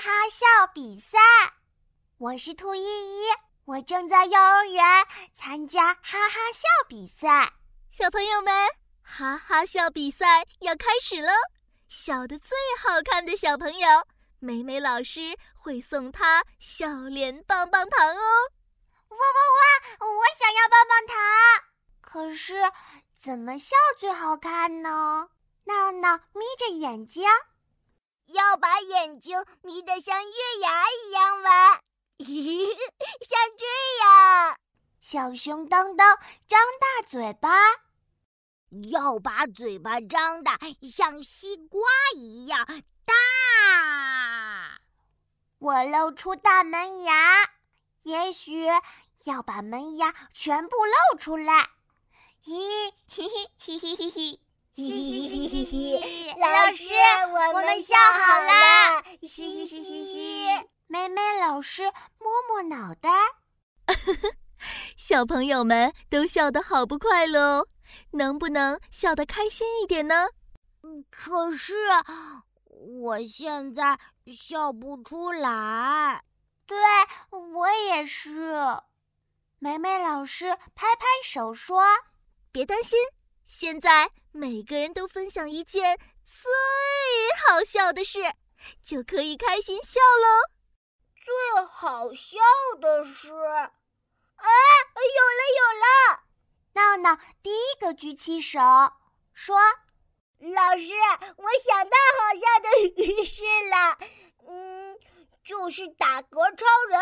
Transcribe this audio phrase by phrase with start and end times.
[0.00, 1.18] 哈哈笑比赛。
[2.16, 3.26] 我是兔依依，
[3.66, 4.82] 我正在幼儿园
[5.34, 7.52] 参加哈哈笑比赛。
[7.90, 8.50] 小朋友们，
[9.02, 11.30] 哈哈笑比赛要开始喽！
[11.86, 14.06] 笑得最好看的小朋友，
[14.38, 18.22] 美美老师会送他笑脸棒棒糖哦！
[19.10, 20.06] 哇哇哇！
[20.08, 21.16] 我想要棒棒糖，
[22.00, 22.54] 可是
[23.20, 25.28] 怎么笑最好看呢？
[25.64, 27.28] 闹闹眯着眼睛。
[28.32, 31.80] 要把眼睛眯得像月牙一样弯，
[33.26, 33.66] 像这
[34.04, 34.56] 样。
[35.00, 36.18] 小熊当当
[36.48, 37.48] 张大嘴巴，
[38.90, 40.52] 要把嘴巴张得
[40.86, 41.80] 像西瓜
[42.14, 42.64] 一样
[43.04, 43.14] 大。
[45.58, 47.50] 我露出大门牙，
[48.02, 48.66] 也许
[49.24, 51.70] 要把门牙全部露出来。
[52.44, 54.40] 咦，嘿嘿嘿嘿嘿嘿。
[54.76, 55.96] 嘻嘻嘻嘻嘻，
[56.38, 56.84] 老师，
[57.52, 59.02] 我们笑好了。
[59.22, 60.46] 嘻嘻嘻嘻嘻，
[60.86, 61.82] 美美老师
[62.18, 63.10] 摸摸脑袋。
[64.96, 67.66] 小朋友们都笑得好不快乐哦，
[68.12, 70.28] 能不能笑得开心一点呢？
[71.10, 71.74] 可是
[73.02, 76.22] 我现在笑不出来。
[76.64, 76.78] 对
[77.54, 78.54] 我也是。
[79.58, 81.82] 美美老师拍拍手说
[82.52, 82.98] ：“别担心，
[83.50, 86.52] 现在。”每个人都分享一件最
[87.44, 88.20] 好笑的事，
[88.84, 90.54] 就可以开心笑喽。
[91.16, 92.38] 最好笑
[92.80, 94.46] 的事，啊，
[94.94, 96.22] 有了有了！
[96.74, 98.60] 闹闹第一个举起手
[99.34, 99.56] 说
[100.38, 100.94] ：“老师，
[101.36, 102.46] 我想到好笑
[102.94, 103.98] 的事了。
[104.46, 104.96] 嗯，
[105.42, 107.00] 就是打嗝超人，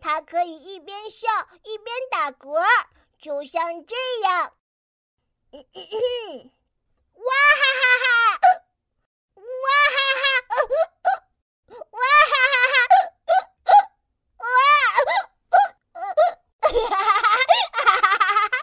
[0.00, 1.28] 他可以一边笑
[1.62, 2.64] 一边打嗝，
[3.18, 4.54] 就像这样。”
[5.52, 5.58] 哇
[7.58, 8.06] 哈哈哈！
[9.34, 9.42] 哇
[9.90, 10.24] 哈哈！
[11.90, 11.98] 哇
[12.30, 13.74] 哈哈哈！
[14.28, 15.98] 哇哈哈！
[16.60, 16.70] 哈！
[16.70, 17.18] 哈哈
[17.72, 17.82] 哈！
[17.82, 18.62] 哈！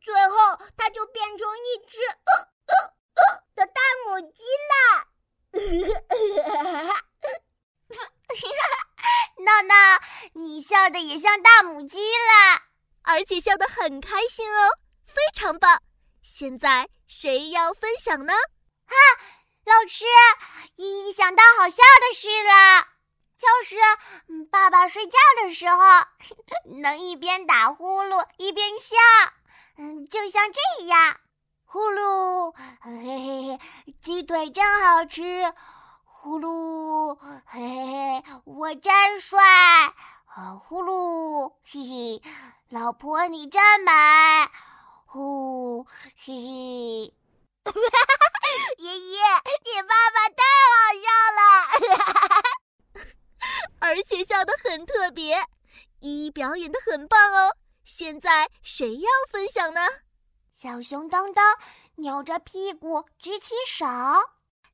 [0.00, 0.34] 最后，
[0.76, 2.30] 它就变成一只哦
[2.68, 2.72] 哦
[3.16, 3.20] 哦
[3.56, 4.72] 的大母鸡了。
[5.50, 5.58] 哈
[6.44, 6.54] 哈！
[6.54, 6.94] 哈哈哈！
[7.90, 9.02] 哈哈！
[9.44, 9.74] 闹闹，
[10.34, 12.62] 你笑的也像大母鸡了，
[13.02, 14.70] 而且笑得很开心哦。
[15.10, 15.78] 非常棒！
[16.22, 16.88] 现在。
[17.12, 18.32] 谁要分享呢？
[18.32, 18.94] 啊，
[19.64, 20.04] 老师，
[20.76, 22.86] 依依想到好笑的事了，
[23.36, 23.76] 就是
[24.48, 25.76] 爸爸睡觉的时候
[26.80, 28.96] 能一边打呼噜一边笑，
[29.76, 31.18] 嗯，就像这样，
[31.64, 33.60] 呼噜，嘿嘿嘿，
[34.00, 35.52] 鸡腿真好吃，
[36.04, 39.92] 呼噜，嘿嘿嘿，我真帅，
[40.60, 42.22] 呼噜，嘿嘿，
[42.68, 43.90] 老婆你真美。
[45.12, 47.12] 呼，嘿嘿，
[47.64, 47.82] 哈哈哈！
[48.78, 49.18] 爷爷，
[49.64, 53.02] 你爸爸太好笑了，
[53.80, 55.44] 而且笑得很特别，
[55.98, 57.56] 依依表演的很棒哦。
[57.84, 59.80] 现在谁要分享呢？
[60.54, 61.58] 小熊当当
[61.96, 63.84] 扭着屁股举起手。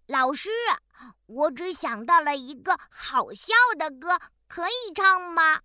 [0.06, 0.50] 老师，
[1.24, 5.62] 我只想到了一个好笑的歌，可以唱吗？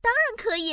[0.00, 0.72] 当然可以。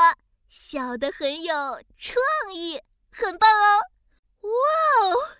[0.71, 1.53] 笑得很有
[1.97, 2.15] 创
[2.55, 3.81] 意，很棒哦！
[4.39, 4.49] 哇
[5.05, 5.35] 哦，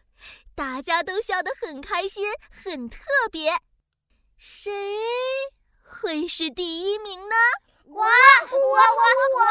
[0.53, 2.99] 大家都笑得很开心，很特
[3.31, 3.57] 别。
[4.37, 4.69] 谁
[5.85, 7.35] 会是第一名呢？
[7.85, 8.75] 我我我
[9.37, 9.45] 我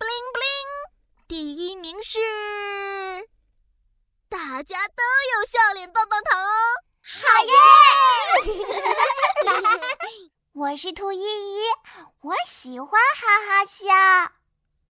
[0.00, 0.90] ！bling bling，
[1.28, 2.18] 第一名是
[4.28, 5.04] 大家都
[5.36, 6.50] 有笑脸棒棒糖哦！
[7.22, 7.54] 好耶！
[10.54, 11.60] 我是兔依依，
[12.22, 14.41] 我喜欢哈哈笑。